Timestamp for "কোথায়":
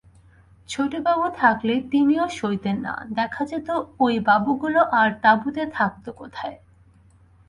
6.19-6.57